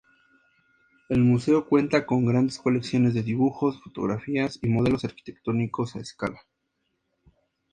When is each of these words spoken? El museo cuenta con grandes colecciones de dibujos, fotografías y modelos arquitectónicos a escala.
El 1.09 1.19
museo 1.19 1.67
cuenta 1.67 2.07
con 2.07 2.25
grandes 2.25 2.57
colecciones 2.57 3.13
de 3.13 3.21
dibujos, 3.21 3.79
fotografías 3.83 4.57
y 4.63 4.67
modelos 4.67 5.05
arquitectónicos 5.05 5.95
a 5.95 5.99
escala. 5.99 6.41